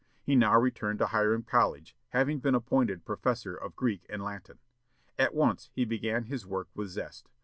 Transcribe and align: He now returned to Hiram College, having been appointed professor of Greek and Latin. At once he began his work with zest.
He 0.23 0.35
now 0.35 0.57
returned 0.59 0.97
to 0.97 1.05
Hiram 1.05 1.43
College, 1.43 1.95
having 2.09 2.39
been 2.39 2.55
appointed 2.55 3.05
professor 3.05 3.53
of 3.55 3.75
Greek 3.75 4.03
and 4.09 4.23
Latin. 4.23 4.57
At 5.19 5.35
once 5.35 5.69
he 5.75 5.85
began 5.85 6.23
his 6.23 6.43
work 6.43 6.69
with 6.73 6.87
zest. 6.87 7.29